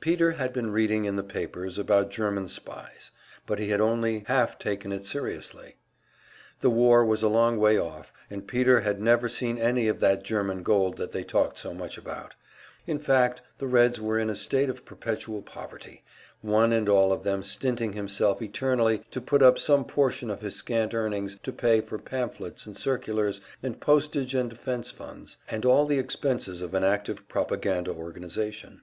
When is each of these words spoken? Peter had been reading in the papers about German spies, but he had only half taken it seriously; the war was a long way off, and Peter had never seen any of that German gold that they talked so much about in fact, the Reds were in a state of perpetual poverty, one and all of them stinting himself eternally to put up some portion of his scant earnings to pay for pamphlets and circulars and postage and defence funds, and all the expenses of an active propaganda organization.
Peter 0.00 0.32
had 0.32 0.52
been 0.52 0.70
reading 0.70 1.06
in 1.06 1.16
the 1.16 1.22
papers 1.22 1.78
about 1.78 2.10
German 2.10 2.46
spies, 2.46 3.10
but 3.46 3.58
he 3.58 3.70
had 3.70 3.80
only 3.80 4.22
half 4.26 4.58
taken 4.58 4.92
it 4.92 5.02
seriously; 5.06 5.76
the 6.60 6.68
war 6.68 7.02
was 7.06 7.22
a 7.22 7.28
long 7.30 7.56
way 7.56 7.78
off, 7.78 8.12
and 8.28 8.46
Peter 8.46 8.82
had 8.82 9.00
never 9.00 9.30
seen 9.30 9.56
any 9.56 9.88
of 9.88 9.98
that 9.98 10.22
German 10.22 10.62
gold 10.62 10.98
that 10.98 11.12
they 11.12 11.24
talked 11.24 11.56
so 11.56 11.72
much 11.72 11.96
about 11.96 12.34
in 12.86 12.98
fact, 12.98 13.40
the 13.56 13.66
Reds 13.66 13.98
were 13.98 14.18
in 14.18 14.28
a 14.28 14.36
state 14.36 14.68
of 14.68 14.84
perpetual 14.84 15.40
poverty, 15.40 16.04
one 16.42 16.70
and 16.70 16.86
all 16.86 17.10
of 17.10 17.22
them 17.22 17.42
stinting 17.42 17.94
himself 17.94 18.42
eternally 18.42 19.02
to 19.10 19.22
put 19.22 19.42
up 19.42 19.58
some 19.58 19.86
portion 19.86 20.28
of 20.30 20.42
his 20.42 20.54
scant 20.54 20.92
earnings 20.92 21.36
to 21.36 21.50
pay 21.50 21.80
for 21.80 21.96
pamphlets 21.98 22.66
and 22.66 22.76
circulars 22.76 23.40
and 23.62 23.80
postage 23.80 24.34
and 24.34 24.50
defence 24.50 24.90
funds, 24.90 25.38
and 25.50 25.64
all 25.64 25.86
the 25.86 25.98
expenses 25.98 26.60
of 26.60 26.74
an 26.74 26.84
active 26.84 27.26
propaganda 27.26 27.90
organization. 27.90 28.82